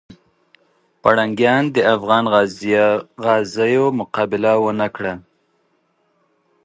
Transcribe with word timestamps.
پرنګیان 1.01 1.63
د 1.75 1.77
افغان 1.95 2.23
غازیو 3.27 3.85
مقابله 3.99 4.51
ونه 4.63 4.87
کړه. 4.95 5.13